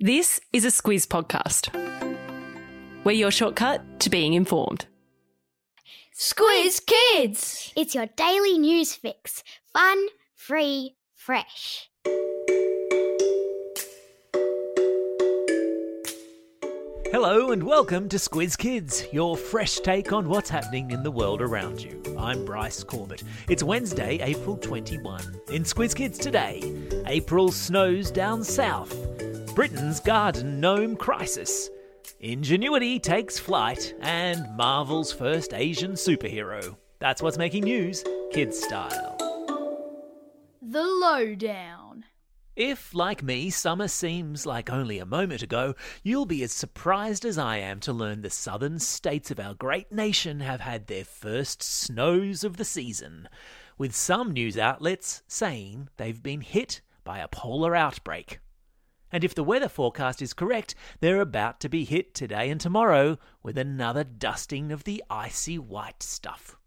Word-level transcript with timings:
This 0.00 0.40
is 0.52 0.64
a 0.64 0.68
Squiz 0.68 1.08
podcast. 1.08 1.74
We're 3.02 3.10
your 3.10 3.32
shortcut 3.32 3.98
to 3.98 4.08
being 4.08 4.34
informed. 4.34 4.86
Squiz 6.16 6.80
Kids! 6.86 7.72
It's 7.74 7.96
your 7.96 8.06
daily 8.06 8.58
news 8.58 8.94
fix. 8.94 9.42
Fun, 9.72 10.06
free, 10.36 10.94
fresh. 11.16 11.90
Hello 17.10 17.50
and 17.50 17.64
welcome 17.64 18.08
to 18.10 18.18
Squiz 18.18 18.56
Kids, 18.56 19.04
your 19.12 19.36
fresh 19.36 19.78
take 19.78 20.12
on 20.12 20.28
what's 20.28 20.48
happening 20.48 20.92
in 20.92 21.02
the 21.02 21.10
world 21.10 21.42
around 21.42 21.82
you. 21.82 22.00
I'm 22.16 22.44
Bryce 22.44 22.84
Corbett. 22.84 23.24
It's 23.48 23.64
Wednesday, 23.64 24.20
April 24.22 24.58
21. 24.58 25.40
In 25.50 25.64
Squiz 25.64 25.96
Kids 25.96 26.18
today, 26.18 26.62
April 27.06 27.50
snows 27.50 28.12
down 28.12 28.44
south, 28.44 28.94
Britain's 29.58 29.98
garden 29.98 30.60
gnome 30.60 30.94
crisis, 30.94 31.68
Ingenuity 32.20 33.00
takes 33.00 33.40
flight, 33.40 33.92
and 34.00 34.56
Marvel's 34.56 35.12
first 35.12 35.52
Asian 35.52 35.94
superhero. 35.94 36.76
That's 37.00 37.20
what's 37.20 37.38
making 37.38 37.64
news, 37.64 38.04
kids 38.30 38.62
style. 38.62 39.16
The 40.62 40.84
Lowdown. 40.84 42.04
If, 42.54 42.94
like 42.94 43.24
me, 43.24 43.50
summer 43.50 43.88
seems 43.88 44.46
like 44.46 44.70
only 44.70 45.00
a 45.00 45.04
moment 45.04 45.42
ago, 45.42 45.74
you'll 46.04 46.24
be 46.24 46.44
as 46.44 46.52
surprised 46.52 47.24
as 47.24 47.36
I 47.36 47.56
am 47.56 47.80
to 47.80 47.92
learn 47.92 48.22
the 48.22 48.30
southern 48.30 48.78
states 48.78 49.32
of 49.32 49.40
our 49.40 49.54
great 49.54 49.90
nation 49.90 50.38
have 50.38 50.60
had 50.60 50.86
their 50.86 51.04
first 51.04 51.64
snows 51.64 52.44
of 52.44 52.58
the 52.58 52.64
season, 52.64 53.28
with 53.76 53.92
some 53.92 54.30
news 54.30 54.56
outlets 54.56 55.24
saying 55.26 55.88
they've 55.96 56.22
been 56.22 56.42
hit 56.42 56.80
by 57.02 57.18
a 57.18 57.26
polar 57.26 57.74
outbreak. 57.74 58.38
And 59.10 59.24
if 59.24 59.34
the 59.34 59.44
weather 59.44 59.68
forecast 59.68 60.20
is 60.20 60.34
correct, 60.34 60.74
they're 61.00 61.20
about 61.20 61.60
to 61.60 61.68
be 61.68 61.84
hit 61.84 62.14
today 62.14 62.50
and 62.50 62.60
tomorrow 62.60 63.18
with 63.42 63.56
another 63.56 64.04
dusting 64.04 64.70
of 64.70 64.84
the 64.84 65.02
icy 65.08 65.58
white 65.58 66.02
stuff. 66.02 66.58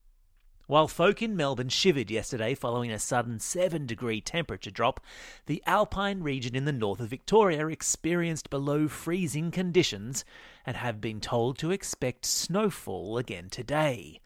While 0.72 0.88
folk 0.88 1.22
in 1.22 1.36
Melbourne 1.36 1.68
shivered 1.68 2.10
yesterday 2.10 2.56
following 2.56 2.92
a 2.92 2.98
sudden 2.98 3.42
7 3.42 3.86
degree 3.86 4.22
temperature 4.22 4.72
drop, 4.72 5.02
the 5.46 5.62
alpine 5.68 6.22
region 6.22 6.56
in 6.56 6.64
the 6.64 6.72
north 6.72 7.02
of 7.02 7.10
Victoria 7.10 7.68
experienced 7.68 8.50
below 8.50 8.88
freezing 8.88 9.52
conditions 9.52 10.24
and 10.66 10.78
have 10.78 11.02
been 11.02 11.20
told 11.20 11.58
to 11.58 11.72
expect 11.72 12.26
snowfall 12.26 13.18
again 13.18 13.50
today. 13.50 14.22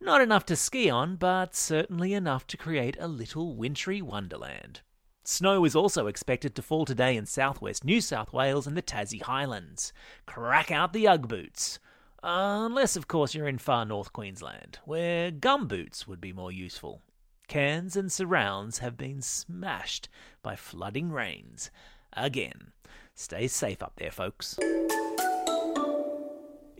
Not 0.00 0.22
enough 0.22 0.46
to 0.46 0.56
ski 0.56 0.88
on, 0.88 1.16
but 1.16 1.54
certainly 1.54 2.14
enough 2.14 2.46
to 2.46 2.56
create 2.56 2.96
a 2.98 3.06
little 3.06 3.54
wintry 3.54 4.00
wonderland. 4.00 4.80
Snow 5.24 5.64
is 5.64 5.76
also 5.76 6.08
expected 6.08 6.56
to 6.56 6.62
fall 6.62 6.84
today 6.84 7.16
in 7.16 7.26
southwest 7.26 7.84
New 7.84 8.00
South 8.00 8.32
Wales 8.32 8.66
and 8.66 8.76
the 8.76 8.82
Tassie 8.82 9.22
Highlands. 9.22 9.92
Crack 10.26 10.72
out 10.72 10.92
the 10.92 11.06
Ugg 11.06 11.28
boots. 11.28 11.78
Unless, 12.24 12.96
of 12.96 13.06
course, 13.06 13.34
you're 13.34 13.46
in 13.46 13.58
far 13.58 13.84
north 13.84 14.12
Queensland, 14.12 14.80
where 14.84 15.30
gum 15.30 15.68
boots 15.68 16.08
would 16.08 16.20
be 16.20 16.32
more 16.32 16.50
useful. 16.50 17.02
Cairns 17.46 17.96
and 17.96 18.10
surrounds 18.10 18.78
have 18.78 18.96
been 18.96 19.22
smashed 19.22 20.08
by 20.42 20.56
flooding 20.56 21.12
rains. 21.12 21.70
Again. 22.14 22.72
Stay 23.14 23.46
safe 23.46 23.82
up 23.82 23.92
there, 23.96 24.10
folks. 24.10 24.58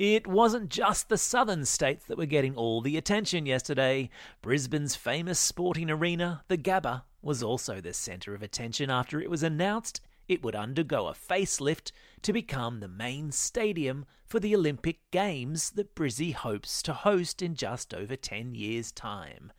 It 0.03 0.27
wasn't 0.27 0.69
just 0.69 1.09
the 1.09 1.17
southern 1.17 1.65
states 1.65 2.07
that 2.07 2.19
were 2.19 2.27
getting 2.27 2.57
all 2.57 2.81
the 2.81 2.97
attention 2.97 3.47
yesterday. 3.47 4.11
Brisbane's 4.43 4.97
famous 4.97 5.39
sporting 5.39 5.89
arena, 5.89 6.43
the 6.49 6.59
Gabba, 6.59 7.03
was 7.23 7.41
also 7.41 7.81
the 7.81 7.93
centre 7.93 8.35
of 8.35 8.43
attention 8.43 8.91
after 8.91 9.21
it 9.21 9.31
was 9.31 9.45
announced 9.45 10.01
it 10.27 10.43
would 10.43 10.57
undergo 10.57 11.07
a 11.07 11.15
facelift 11.15 11.93
to 12.23 12.33
become 12.33 12.81
the 12.81 12.89
main 12.89 13.31
stadium 13.31 14.05
for 14.27 14.41
the 14.41 14.57
Olympic 14.57 15.09
Games 15.13 15.71
that 15.71 15.95
Brizzy 15.95 16.35
hopes 16.35 16.83
to 16.83 16.93
host 16.93 17.41
in 17.41 17.55
just 17.55 17.95
over 17.95 18.17
10 18.17 18.57
years' 18.57 18.91
time. 18.91 19.53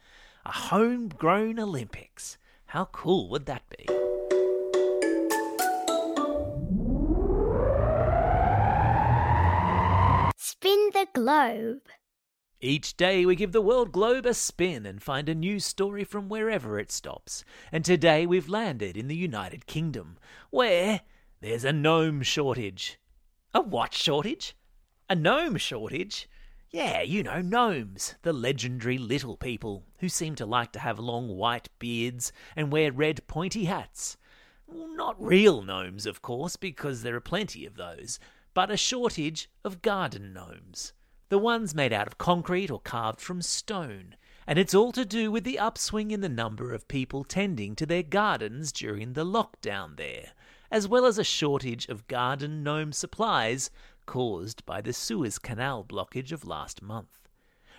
A 0.46 0.52
homegrown 0.52 1.58
Olympics. 1.58 2.38
How 2.66 2.90
cool 2.92 3.30
would 3.30 3.46
that 3.46 3.64
be? 3.70 4.03
Spin 10.74 10.90
the 10.92 11.08
globe. 11.14 11.82
Each 12.60 12.98
day 12.98 13.28
we 13.28 13.36
give 13.36 13.52
the 13.52 13.62
world 13.62 13.92
globe 13.92 14.26
a 14.26 14.34
spin 14.34 14.88
and 14.88 15.04
find 15.04 15.30
a 15.30 15.36
new 15.36 15.60
story 15.60 16.04
from 16.04 16.30
wherever 16.30 16.80
it 16.80 16.92
stops. 16.92 17.44
And 17.72 17.86
today 17.86 18.26
we've 18.26 18.50
landed 18.50 18.98
in 18.98 19.08
the 19.08 19.16
United 19.16 19.68
Kingdom, 19.68 20.18
where 20.50 21.02
there's 21.42 21.64
a 21.64 21.72
gnome 21.72 22.24
shortage. 22.24 22.98
A 23.54 23.62
what 23.62 23.94
shortage? 23.94 24.56
A 25.08 25.14
gnome 25.14 25.58
shortage? 25.58 26.28
Yeah, 26.72 27.04
you 27.04 27.22
know, 27.22 27.40
gnomes, 27.40 28.16
the 28.24 28.34
legendary 28.34 28.98
little 28.98 29.38
people 29.38 29.84
who 30.00 30.10
seem 30.10 30.34
to 30.38 30.46
like 30.48 30.72
to 30.72 30.80
have 30.80 30.98
long 30.98 31.28
white 31.38 31.70
beards 31.78 32.32
and 32.56 32.72
wear 32.72 32.92
red 32.92 33.28
pointy 33.28 33.66
hats. 33.66 34.18
Not 34.68 35.24
real 35.24 35.62
gnomes, 35.62 36.08
of 36.08 36.24
course, 36.24 36.56
because 36.56 37.04
there 37.04 37.16
are 37.16 37.22
plenty 37.22 37.64
of 37.64 37.76
those, 37.76 38.20
but 38.54 38.72
a 38.72 38.78
shortage 38.78 39.50
of 39.64 39.82
garden 39.82 40.34
gnomes 40.34 40.94
the 41.34 41.40
ones 41.40 41.74
made 41.74 41.92
out 41.92 42.06
of 42.06 42.20
concrete 42.20 42.70
or 42.70 42.80
carved 42.80 43.20
from 43.20 43.42
stone, 43.42 44.16
and 44.46 44.60
it's 44.60 44.76
all 44.76 44.92
to 44.92 45.04
do 45.04 45.32
with 45.32 45.44
the 45.44 45.58
upswing 45.58 46.12
in 46.12 46.22
the 46.22 46.30
number 46.30 46.72
of 46.72 46.88
people 46.88 47.24
tending 47.24 47.76
to 47.76 47.88
their 47.88 48.04
gardens 48.04 48.72
during 48.72 49.14
the 49.14 49.26
lockdown 49.26 49.98
there, 49.98 50.34
as 50.70 50.88
well 50.88 51.08
as 51.08 51.18
a 51.18 51.24
shortage 51.24 51.88
of 51.88 52.08
garden 52.08 52.62
gnome 52.62 52.92
supplies 52.92 53.72
caused 54.06 54.64
by 54.64 54.80
the 54.80 54.94
Suez 54.94 55.40
Canal 55.40 55.84
blockage 55.84 56.32
of 56.32 56.46
last 56.46 56.84
month. 56.84 57.28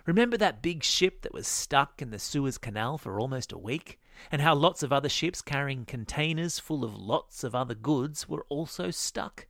Remember 0.04 0.36
that 0.36 0.60
big 0.60 0.82
ship 0.82 1.22
that 1.22 1.32
was 1.32 1.46
stuck 1.46 2.02
in 2.02 2.10
the 2.10 2.18
Suez 2.18 2.58
Canal 2.58 2.98
for 2.98 3.20
almost 3.20 3.52
a 3.52 3.56
week? 3.56 4.00
And 4.32 4.42
how 4.42 4.56
lots 4.56 4.82
of 4.82 4.92
other 4.92 5.08
ships 5.08 5.40
carrying 5.42 5.84
containers 5.84 6.58
full 6.58 6.82
of 6.82 6.96
lots 6.96 7.44
of 7.44 7.54
other 7.54 7.76
goods 7.76 8.28
were 8.28 8.46
also 8.48 8.90
stuck? 8.90 9.46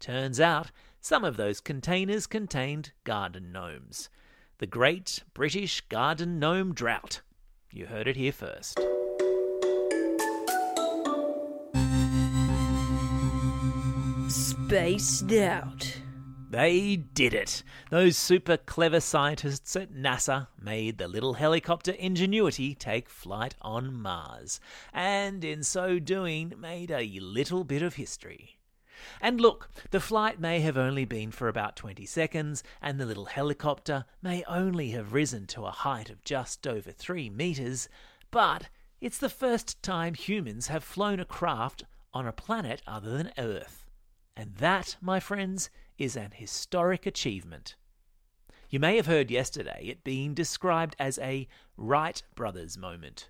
Turns 0.00 0.40
out 0.40 0.70
some 1.00 1.24
of 1.24 1.36
those 1.36 1.60
containers 1.60 2.26
contained 2.26 2.92
garden 3.04 3.52
gnomes. 3.52 4.08
The 4.58 4.66
Great 4.66 5.22
British 5.34 5.80
Garden 5.82 6.38
Gnome 6.38 6.74
Drought. 6.74 7.20
You 7.70 7.86
heard 7.86 8.08
it 8.08 8.16
here 8.16 8.32
first. 8.32 8.78
Spaced 14.28 15.32
out. 15.32 15.96
They 16.50 16.96
did 16.96 17.34
it. 17.34 17.62
Those 17.90 18.16
super 18.16 18.56
clever 18.56 19.00
scientists 19.00 19.76
at 19.76 19.92
NASA 19.92 20.48
made 20.60 20.98
the 20.98 21.08
little 21.08 21.34
helicopter 21.34 21.92
Ingenuity 21.92 22.74
take 22.74 23.08
flight 23.08 23.54
on 23.60 23.92
Mars, 23.94 24.60
and 24.92 25.44
in 25.44 25.62
so 25.62 25.98
doing 25.98 26.52
made 26.58 26.90
a 26.90 27.18
little 27.20 27.64
bit 27.64 27.82
of 27.82 27.94
history. 27.94 28.55
And 29.20 29.40
look, 29.40 29.68
the 29.90 30.00
flight 30.00 30.40
may 30.40 30.60
have 30.60 30.76
only 30.76 31.04
been 31.04 31.30
for 31.30 31.48
about 31.48 31.76
20 31.76 32.06
seconds, 32.06 32.62
and 32.80 32.98
the 32.98 33.06
little 33.06 33.26
helicopter 33.26 34.04
may 34.22 34.44
only 34.44 34.90
have 34.90 35.12
risen 35.12 35.46
to 35.48 35.64
a 35.66 35.70
height 35.70 36.10
of 36.10 36.24
just 36.24 36.66
over 36.66 36.90
3 36.90 37.30
metres, 37.30 37.88
but 38.30 38.68
it's 39.00 39.18
the 39.18 39.28
first 39.28 39.82
time 39.82 40.14
humans 40.14 40.68
have 40.68 40.84
flown 40.84 41.20
a 41.20 41.24
craft 41.24 41.84
on 42.14 42.26
a 42.26 42.32
planet 42.32 42.82
other 42.86 43.16
than 43.16 43.32
Earth. 43.36 43.84
And 44.36 44.54
that, 44.56 44.96
my 45.00 45.20
friends, 45.20 45.70
is 45.98 46.16
an 46.16 46.32
historic 46.34 47.06
achievement. 47.06 47.76
You 48.68 48.80
may 48.80 48.96
have 48.96 49.06
heard 49.06 49.30
yesterday 49.30 49.84
it 49.84 50.04
being 50.04 50.34
described 50.34 50.96
as 50.98 51.18
a 51.18 51.46
Wright 51.76 52.22
brothers 52.34 52.76
moment. 52.76 53.28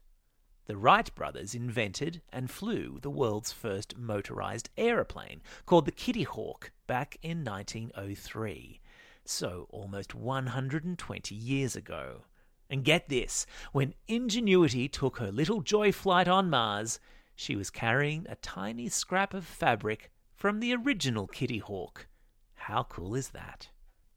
The 0.66 0.76
Wright 0.76 1.14
brothers 1.14 1.54
invented 1.54 2.22
and 2.32 2.50
flew 2.50 2.98
the 3.00 3.10
world's 3.10 3.52
first 3.52 3.96
motorized 3.96 4.68
aeroplane, 4.76 5.40
called 5.64 5.86
the 5.86 5.92
Kitty 5.92 6.24
Hawk, 6.24 6.72
back 6.88 7.16
in 7.22 7.44
1903. 7.44 8.80
So, 9.24 9.66
almost 9.70 10.14
120 10.14 11.34
years 11.34 11.76
ago. 11.76 12.22
And 12.68 12.84
get 12.84 13.08
this 13.08 13.46
when 13.70 13.94
Ingenuity 14.08 14.88
took 14.88 15.18
her 15.18 15.30
little 15.30 15.60
joy 15.60 15.92
flight 15.92 16.26
on 16.26 16.50
Mars, 16.50 16.98
she 17.36 17.54
was 17.54 17.70
carrying 17.70 18.26
a 18.28 18.34
tiny 18.36 18.88
scrap 18.88 19.34
of 19.34 19.44
fabric 19.44 20.10
from 20.34 20.58
the 20.58 20.74
original 20.74 21.28
Kitty 21.28 21.58
Hawk. 21.58 22.08
How 22.54 22.82
cool 22.82 23.14
is 23.14 23.28
that? 23.28 23.68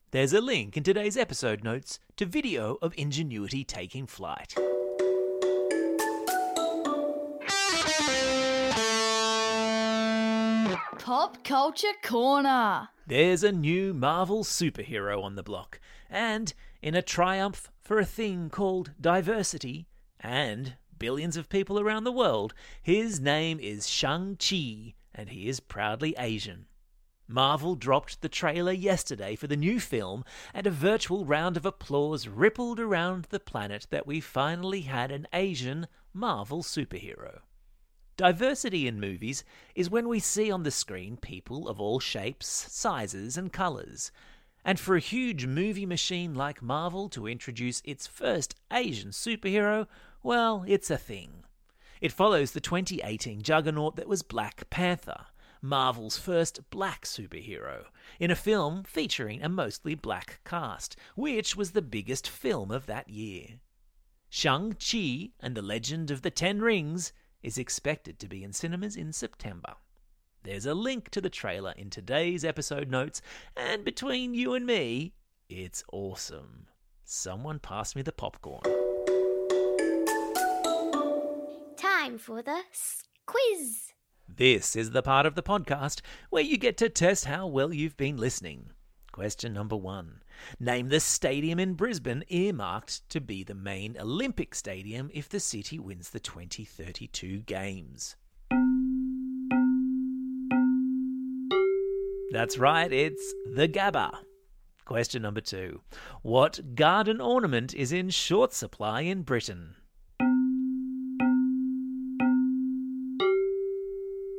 There's 0.10 0.34
a 0.34 0.42
link 0.42 0.76
in 0.76 0.82
today's 0.82 1.16
episode 1.16 1.64
notes 1.64 2.00
to 2.18 2.26
video 2.26 2.80
of 2.82 2.96
Ingenuity 2.98 3.64
taking 3.64 4.08
flight. 4.08 4.56
Pop 11.00 11.46
Culture 11.46 11.94
Corner. 12.04 12.90
There's 13.08 13.42
a 13.42 13.54
new 13.54 13.94
Marvel 13.94 14.44
superhero 14.44 15.24
on 15.24 15.36
the 15.36 15.42
block, 15.42 15.80
and 16.10 16.54
in 16.82 16.94
a 16.94 17.02
triumph 17.02 17.72
for 17.82 18.00
a 18.00 18.06
thing 18.06 18.50
called 18.50 18.92
diversity 19.00 19.88
and 20.20 20.76
billions 21.00 21.38
of 21.38 21.48
people 21.48 21.80
around 21.80 22.04
the 22.04 22.12
world, 22.12 22.54
his 22.84 23.18
name 23.20 23.62
is 23.62 23.88
Shang-Chi, 23.88 24.94
and 25.16 25.30
he 25.30 25.48
is 25.48 25.62
proudly 25.62 26.14
Asian. 26.20 26.66
Marvel 27.30 27.76
dropped 27.76 28.22
the 28.22 28.30
trailer 28.30 28.74
yesterday 28.74 29.38
for 29.38 29.48
the 29.48 29.56
new 29.56 29.80
film, 29.80 30.26
and 30.54 30.68
a 30.68 30.72
virtual 30.72 31.24
round 31.24 31.56
of 31.56 31.66
applause 31.66 32.28
rippled 32.28 32.80
around 32.80 33.26
the 33.30 33.40
planet 33.40 33.88
that 33.90 34.06
we 34.06 34.20
finally 34.20 34.82
had 34.82 35.12
an 35.12 35.28
Asian 35.32 35.88
Marvel 36.14 36.62
superhero. 36.62 37.40
Diversity 38.20 38.86
in 38.86 39.00
movies 39.00 39.46
is 39.76 39.90
when 39.90 40.10
we 40.10 40.20
see 40.20 40.52
on 40.52 40.64
the 40.64 40.72
screen 40.72 41.16
people 41.16 41.70
of 41.70 41.80
all 41.80 42.02
shapes, 42.02 42.48
sizes, 42.48 43.38
and 43.38 43.54
colours. 43.54 44.12
And 44.66 44.78
for 44.78 44.98
a 44.98 45.00
huge 45.00 45.46
movie 45.46 45.86
machine 45.86 46.36
like 46.36 46.62
Marvel 46.62 47.08
to 47.12 47.30
introduce 47.30 47.82
its 47.86 48.08
first 48.08 48.56
Asian 48.74 49.12
superhero, 49.12 49.88
well, 50.22 50.66
it's 50.68 50.92
a 50.92 50.98
thing. 50.98 51.46
It 52.02 52.12
follows 52.12 52.52
the 52.52 52.60
2018 52.60 53.42
juggernaut 53.42 53.96
that 53.96 54.10
was 54.10 54.22
Black 54.22 54.70
Panther, 54.70 55.28
Marvel's 55.62 56.18
first 56.18 56.70
black 56.72 57.06
superhero, 57.06 57.86
in 58.20 58.32
a 58.32 58.36
film 58.36 58.84
featuring 58.84 59.42
a 59.42 59.48
mostly 59.48 59.96
black 59.96 60.42
cast, 60.44 60.98
which 61.16 61.56
was 61.56 61.72
the 61.72 61.82
biggest 61.82 62.28
film 62.28 62.70
of 62.70 62.86
that 62.86 63.08
year. 63.08 63.62
Shang-Chi 64.30 65.30
and 65.40 65.56
the 65.56 65.62
Legend 65.62 66.12
of 66.12 66.22
the 66.22 66.32
Ten 66.32 66.60
Rings 66.60 67.14
is 67.44 67.58
expected 67.58 68.20
to 68.20 68.28
be 68.28 68.44
in 68.44 68.54
cinemas 68.54 68.96
in 68.96 69.14
September. 69.14 69.76
There's 70.44 70.66
a 70.66 70.74
link 70.74 71.10
to 71.10 71.22
the 71.22 71.30
trailer 71.30 71.74
in 71.78 71.90
today's 71.90 72.46
episode 72.46 72.90
notes, 72.90 73.22
and 73.58 73.84
between 73.84 74.34
you 74.34 74.54
and 74.54 74.66
me, 74.66 75.14
it's 75.50 75.84
awesome. 75.92 76.68
Someone 77.04 77.60
pass 77.60 77.96
me 77.96 78.02
the 78.02 78.12
popcorn. 78.12 78.64
Time 81.76 82.18
for 82.18 82.42
the 82.42 82.62
quiz. 83.26 83.94
This 84.28 84.76
is 84.76 84.92
the 84.92 85.02
part 85.02 85.26
of 85.26 85.36
the 85.36 85.44
podcast 85.44 86.02
where 86.30 86.44
you 86.44 86.58
get 86.58 86.78
to 86.78 86.90
test 86.90 87.26
how 87.26 87.48
well 87.48 87.74
you've 87.74 87.98
been 87.98 88.18
listening. 88.18 88.70
Question 89.20 89.52
number 89.52 89.76
one 89.76 90.22
Name 90.62 90.88
the 90.88 91.02
stadium 91.02 91.60
in 91.60 91.74
Brisbane 91.74 92.24
earmarked 92.30 93.10
to 93.10 93.20
be 93.20 93.44
the 93.44 93.54
main 93.54 93.98
Olympic 94.00 94.56
stadium 94.56 95.12
if 95.14 95.28
the 95.28 95.42
city 95.42 95.78
wins 95.78 96.12
the 96.12 96.22
2032 96.22 97.40
Games. 97.40 98.16
That's 102.32 102.58
right, 102.58 102.90
it's 102.94 103.34
the 103.46 103.68
Gabba. 103.68 104.20
Question 104.86 105.22
number 105.22 105.42
two 105.42 105.82
What 106.22 106.76
garden 106.76 107.20
ornament 107.20 107.74
is 107.74 107.92
in 107.92 108.12
short 108.12 108.54
supply 108.54 109.02
in 109.02 109.24
Britain? 109.24 109.76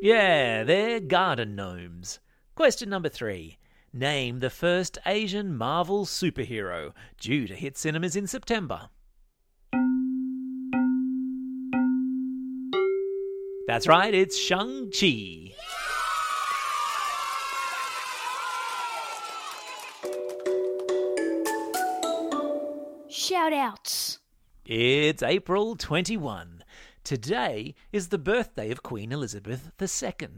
Yeah, 0.01 0.65
they're 0.65 1.01
garden 1.01 1.55
gnomes. 1.55 2.19
Question 2.55 2.89
number 2.89 3.11
three. 3.11 3.59
Name 3.93 4.39
the 4.39 4.51
first 4.51 4.99
Asian 5.05 5.57
Marvel 5.57 6.07
superhero 6.07 6.93
due 7.19 7.49
to 7.49 7.57
hit 7.57 7.77
cinemas 7.77 8.15
in 8.15 8.29
September. 8.29 8.89
That's 13.67 13.89
right, 13.89 14.15
it's 14.15 14.39
Shang-Chi. 14.39 15.55
Shout 23.09 23.53
outs. 23.53 24.21
It's 24.65 25.25
April 25.25 25.75
21. 25.75 26.63
Today 27.03 27.75
is 27.91 28.11
the 28.11 28.19
birthday 28.19 28.71
of 28.71 28.85
Queen 28.85 29.11
Elizabeth 29.11 29.73
II. 29.83 30.29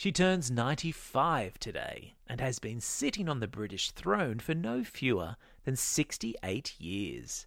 She 0.00 0.12
turns 0.12 0.50
95 0.50 1.58
today 1.58 2.14
and 2.26 2.40
has 2.40 2.58
been 2.58 2.80
sitting 2.80 3.28
on 3.28 3.40
the 3.40 3.46
British 3.46 3.90
throne 3.90 4.38
for 4.38 4.54
no 4.54 4.82
fewer 4.82 5.36
than 5.66 5.76
68 5.76 6.74
years. 6.80 7.46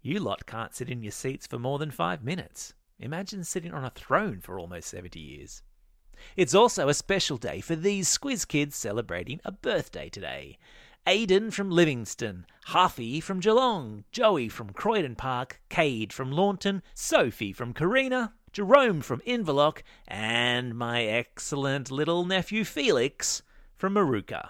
You 0.00 0.18
lot 0.20 0.46
can't 0.46 0.74
sit 0.74 0.88
in 0.88 1.02
your 1.02 1.12
seats 1.12 1.46
for 1.46 1.58
more 1.58 1.78
than 1.78 1.90
five 1.90 2.24
minutes. 2.24 2.72
Imagine 2.98 3.44
sitting 3.44 3.74
on 3.74 3.84
a 3.84 3.90
throne 3.90 4.40
for 4.40 4.58
almost 4.58 4.88
70 4.88 5.20
years. 5.20 5.62
It's 6.34 6.54
also 6.54 6.88
a 6.88 6.94
special 6.94 7.36
day 7.36 7.60
for 7.60 7.76
these 7.76 8.08
Squiz 8.08 8.48
kids 8.48 8.74
celebrating 8.74 9.42
a 9.44 9.52
birthday 9.52 10.08
today. 10.08 10.56
Aidan 11.06 11.50
from 11.50 11.70
Livingston, 11.70 12.46
Huffy 12.68 13.20
from 13.20 13.38
Geelong, 13.38 14.04
Joey 14.12 14.48
from 14.48 14.70
Croydon 14.70 15.14
Park, 15.14 15.60
Cade 15.68 16.10
from 16.10 16.32
Launton, 16.32 16.82
Sophie 16.94 17.52
from 17.52 17.74
Carina, 17.74 18.32
Jerome 18.56 19.02
from 19.02 19.20
Inverloch, 19.26 19.82
and 20.08 20.74
my 20.74 21.02
excellent 21.02 21.90
little 21.90 22.24
nephew 22.24 22.64
Felix 22.64 23.42
from 23.76 23.92
Maruka. 23.92 24.48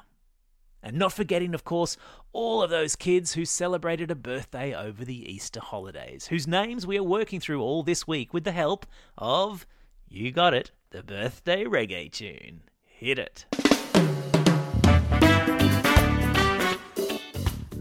And 0.81 0.97
not 0.97 1.13
forgetting, 1.13 1.55
of 1.55 1.65
course, 1.65 1.97
all 2.33 2.63
of 2.63 2.71
those 2.71 2.95
kids 2.95 3.33
who 3.33 3.45
celebrated 3.45 4.13
a 4.13 4.15
birthday 4.15 4.73
over 4.73 5.05
the 5.05 5.29
Easter 5.29 5.59
holidays, 5.59 6.29
whose 6.29 6.47
names 6.47 6.87
we 6.87 6.97
are 6.97 7.03
working 7.03 7.41
through 7.41 7.61
all 7.61 7.83
this 7.83 8.07
week 8.07 8.33
with 8.33 8.45
the 8.45 8.53
help 8.53 8.87
of, 9.19 9.67
you 10.09 10.31
got 10.31 10.55
it, 10.55 10.71
the 10.91 11.03
birthday 11.03 11.65
reggae 11.65 12.09
tune. 12.09 12.61
Hit 12.85 13.19
it. 13.19 13.47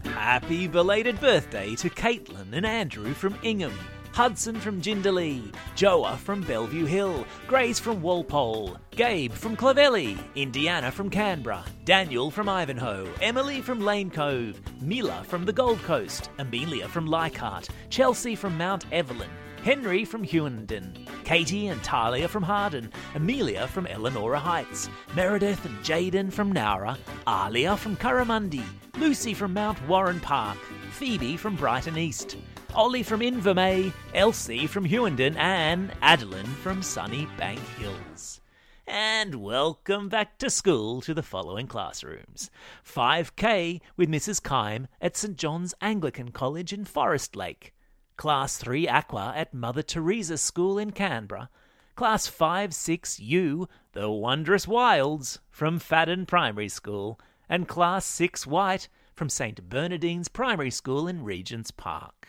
Happy 0.04 0.66
belated 0.66 1.20
birthday 1.20 1.76
to 1.76 1.88
Caitlin 1.88 2.52
and 2.52 2.66
Andrew 2.66 3.14
from 3.14 3.38
Ingham, 3.44 3.78
Hudson 4.16 4.58
from 4.58 4.80
Jindalee, 4.80 5.52
Joa 5.74 6.16
from 6.16 6.40
Bellevue 6.40 6.86
Hill, 6.86 7.26
Grace 7.46 7.78
from 7.78 8.00
Walpole, 8.00 8.78
Gabe 8.92 9.30
from 9.30 9.54
Clovelly, 9.54 10.16
Indiana 10.34 10.90
from 10.90 11.10
Canberra, 11.10 11.62
Daniel 11.84 12.30
from 12.30 12.48
Ivanhoe, 12.48 13.12
Emily 13.20 13.60
from 13.60 13.78
Lane 13.78 14.08
Cove, 14.08 14.58
Mila 14.80 15.22
from 15.24 15.44
the 15.44 15.52
Gold 15.52 15.82
Coast, 15.82 16.30
Amelia 16.38 16.88
from 16.88 17.04
Leichhardt, 17.04 17.68
Chelsea 17.90 18.34
from 18.34 18.56
Mount 18.56 18.86
Evelyn, 18.90 19.28
Henry 19.62 20.06
from 20.06 20.24
Hughenden, 20.24 20.96
Katie 21.24 21.66
and 21.66 21.84
Talia 21.84 22.26
from 22.26 22.42
Harden, 22.42 22.90
Amelia 23.16 23.68
from 23.68 23.84
Elanora 23.84 24.38
Heights, 24.38 24.88
Meredith 25.14 25.62
and 25.66 25.78
Jaden 25.84 26.32
from 26.32 26.54
Nowra, 26.54 26.96
Alia 27.28 27.76
from 27.76 27.96
Currimundi, 27.96 28.64
Lucy 28.96 29.34
from 29.34 29.52
Mount 29.52 29.86
Warren 29.86 30.20
Park, 30.20 30.56
Phoebe 30.92 31.36
from 31.36 31.54
Brighton 31.54 31.98
East, 31.98 32.38
Ollie 32.76 33.02
from 33.02 33.20
Invermay, 33.20 33.90
Elsie 34.12 34.66
from 34.66 34.84
Hughenden, 34.84 35.34
and 35.38 35.90
Adeline 36.02 36.44
from 36.44 36.82
Sunny 36.82 37.26
Bank 37.38 37.58
Hills. 37.78 38.42
And 38.86 39.36
welcome 39.36 40.10
back 40.10 40.36
to 40.38 40.50
school 40.50 41.00
to 41.00 41.14
the 41.14 41.22
following 41.22 41.68
classrooms 41.68 42.50
5K 42.84 43.80
with 43.96 44.10
Mrs. 44.10 44.42
Kime 44.42 44.88
at 45.00 45.16
St 45.16 45.38
John's 45.38 45.72
Anglican 45.80 46.32
College 46.32 46.74
in 46.74 46.84
Forest 46.84 47.34
Lake, 47.34 47.74
Class 48.18 48.58
3 48.58 48.86
Aqua 48.88 49.32
at 49.34 49.54
Mother 49.54 49.82
Teresa 49.82 50.36
School 50.36 50.76
in 50.76 50.90
Canberra, 50.90 51.48
Class 51.94 52.26
5 52.26 52.72
6U, 52.72 53.66
The 53.92 54.10
Wondrous 54.10 54.68
Wilds, 54.68 55.38
from 55.48 55.78
Fadden 55.78 56.26
Primary 56.26 56.68
School, 56.68 57.18
and 57.48 57.66
Class 57.66 58.04
6 58.04 58.46
White 58.46 58.90
from 59.14 59.30
St 59.30 59.66
Bernardine's 59.66 60.28
Primary 60.28 60.70
School 60.70 61.08
in 61.08 61.24
Regent's 61.24 61.70
Park. 61.70 62.28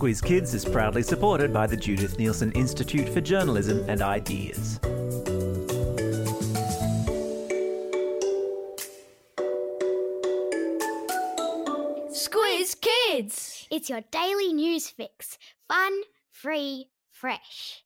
Squiz 0.00 0.24
Kids 0.24 0.54
is 0.54 0.64
proudly 0.64 1.02
supported 1.02 1.52
by 1.52 1.66
the 1.66 1.76
Judith 1.76 2.16
Neilson 2.16 2.56
Institute 2.56 3.06
for 3.06 3.20
Journalism 3.20 3.84
and 3.86 4.00
Ideas. 4.00 4.80
Squiz 12.14 12.80
Kids. 12.80 13.68
It's 13.70 13.90
your 13.90 14.00
daily 14.10 14.54
news 14.54 14.88
fix. 14.88 15.36
Fun, 15.68 15.92
free, 16.32 16.86
fresh. 17.12 17.84